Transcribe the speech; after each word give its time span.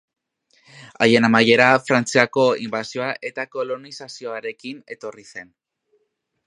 Haien 1.05 1.27
amaiera 1.29 1.67
Frantziako 1.89 2.47
inbasioa 2.65 3.11
eta 3.31 3.47
kolonizazioarekin 3.57 4.81
etorri 4.97 5.29
zen. 5.37 5.55